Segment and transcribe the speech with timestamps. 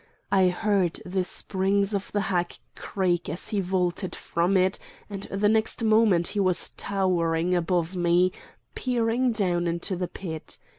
[0.31, 4.79] I heard the springs of the hack creak as he vaulted from it,
[5.11, 8.31] and the next moment he was towering above me,
[8.73, 10.57] peering down into the pit.